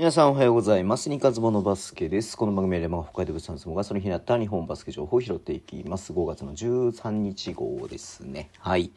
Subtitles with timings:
[0.00, 1.10] 皆さんおはようございます。
[1.10, 2.34] ニカズボのバスケです。
[2.34, 6.14] この番組はレマ北海道物産相撲がその日にあった日本バスケ情報を拾っていきます。
[6.14, 8.48] 5月の13日号ですね。
[8.60, 8.92] はい。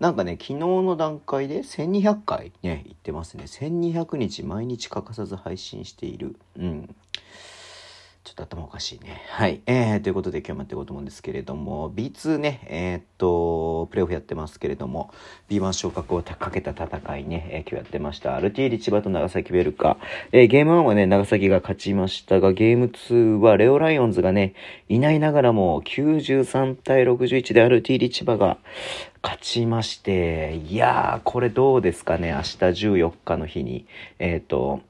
[0.00, 3.44] なんかね、昨日の段階で1200回ね、行ってますね。
[3.44, 6.34] 1200日毎日欠かさず配信している。
[6.56, 6.96] うん。
[8.30, 9.24] ちょっと頭おかしいね。
[9.28, 9.60] はい。
[9.66, 15.12] えー、ということで今日もやっていこうと思うんですけれども、B2 ね、えーっと、プレーオフやってますけれども、
[15.48, 18.38] B1 昇格をかけた戦いね、えー今日やってました。
[18.38, 19.96] RT リ千葉と長崎ベルカ。
[20.30, 24.54] えーゲーム1はね、長崎が勝ちましたが、ゲーム2はレオライオンズがね、
[24.88, 28.58] いないながらも93対61で RT リ千葉が
[29.24, 33.86] 勝ちまして、いやー、これどうですかね、明日14日の日に、
[34.20, 34.82] えーっと、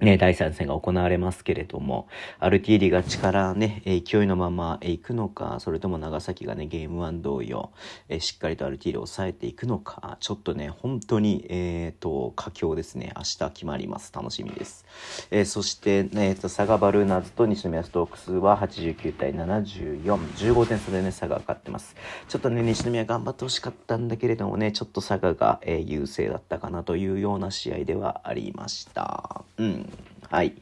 [0.00, 7.70] ね、第3戦が行われますけれども、アルティーリが力ね、勢いのまま行くのか、それとも長崎がね、ゲーム1同様、
[8.08, 13.12] えしっかりとアルティーリを抑えていくのか、ちょっとね、本当に、えっ、と、佳境ですね。
[13.16, 14.12] 明日決まります。
[14.14, 14.84] 楽しみです。
[15.30, 21.96] えーそして、ね、えーと、佐賀バルーナーズと西宮ストークスは89対74、15点差でね、佐賀が勝ってます。
[22.28, 29.44] ちょっとね、西宮頑張ってほしかったんだけれどもね、ちょっと佐賀が、え優勢だったかなというような試合ではありました。
[29.60, 29.90] うん。
[30.30, 30.54] はい。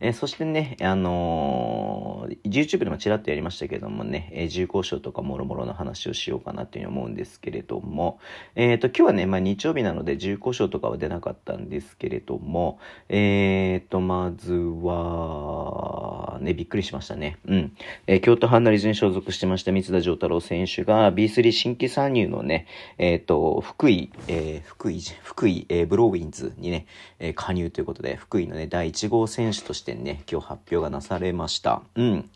[0.00, 8.20] えーそしてね、あのー YouTube でもちらっとやりましたけどもね、えー自由交渉とかもろもろの話をしようかなというふうに思うんですけれども、
[8.54, 17.38] えっ、と、今日はね、まあ日曜日なので重厚賞とかは出なかったんですけれども、えっ、と、まずは、ね、びっくりしましたね。
[17.46, 17.72] うん。
[18.06, 22.66] えー京都ハンナリズに所属してました三田丈太郎選手が B3 新規参入のね、
[22.98, 26.86] えっ、と、福井、えー福井、福井、えーブローウィンズにね、
[27.18, 31.82] えー加入ということで、福井のね、第1号選手としてね、今日発表がなされました。
[31.96, 32.30] うん。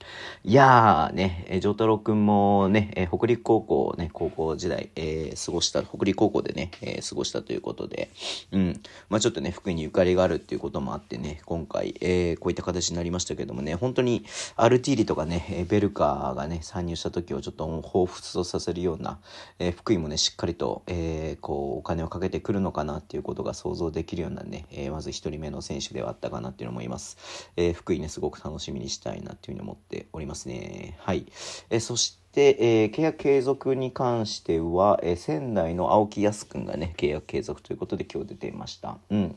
[0.45, 8.11] いやーね、えー、丈太郎くんもね、えー北陸高校ね、高校時代、えー過ごした、北陸高校でね、えー過ごしたということで、
[8.53, 8.81] うん。
[9.09, 14.25] まあちょっとね、福井にゆかりがあるっていうこともあってね、今回、えーこういった形になりましたけどもね、本当に
[14.57, 19.19] アルティーリとかね、えベルカーがね、参入した時をちょっと彷彿とさせるような、
[19.59, 27.17] えー福井もね、しっかりと、えーこう、お金をかけてくるのかなっていうことが想像できるようなね、えーまず一人目の選手ではあったかなっていうのも思います。
[27.57, 30.97] えー福井ね、すごく楽しみにしたいなっていうふうに思っておりますね。
[31.01, 31.27] はい。
[31.71, 38.99] えーそして、えー契約継続に関しては、えー仙台の青木康くんがね、契約継続ということで今日出ていました。
[39.11, 39.37] うん。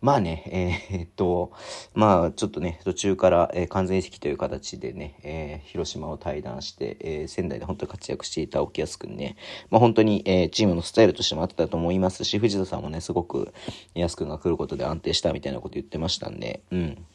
[0.00, 1.52] まあね、 えーっと、
[1.94, 9.36] まあちょっとね、途中から、えー完全移籍という形でね、えー広島を退団して、え仙台で本当に活躍していた沖安くんね、
[9.70, 13.52] まあ本当に、えチームのスタイルとしてもあったと思いますし、藤田さんもね、すごく
[13.94, 17.06] 安くんが来ることで安定したみたいなこと言ってましたんで、うん。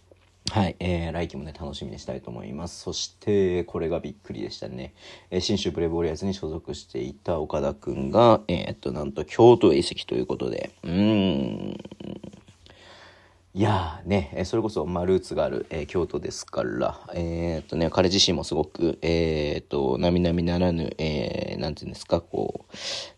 [0.52, 2.80] はい、えー、来季もね、楽しみにしたいと思います。
[2.82, 4.94] そして、これがびっくりでしたね。
[5.32, 11.78] えー、新州ブレイブウォリアーズに所属していた岡田くんが、えーっと、なんと、京都へ移籍ということで、うーん、
[13.58, 22.76] いやーね、それこそ、まあ、ルーツがある、えー京都ですから、えーっとね、彼自身もすごく、えーっと、並々ならぬ、えーなんていうんですか、こう、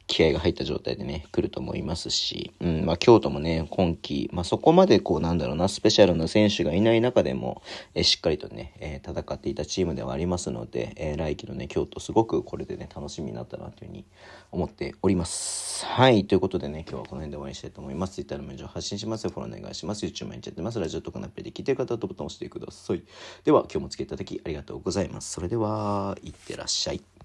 [0.08, 7.62] 気合が入った状態でね、来ると思いますし、うん、まあ、京都もね、今季、まあ、そこまでこう、なんだろうな、スペシャルな選手がいない中でも、
[7.94, 14.06] えしっかりとね、えー戦っていたチームではありますので、えー来季のね、京都、すごくこれでね、楽しみになったなというふうに
[14.52, 15.86] 思っております。
[15.86, 18.16] はい、ということでね、今日はこの辺で終わりにしたいと思います。
[18.16, 19.28] Twitter のメールを発信します。
[19.28, 20.06] フォローお願いします。
[20.06, 20.80] YouTube 毎日やってます。
[20.80, 23.04] ラジオとかのアプリで聞いてる方はボタンを押してください。
[23.44, 25.32] では、今日もお付き合いいただきありがとうございます。
[25.32, 27.08] それでは、いってらっしゃい。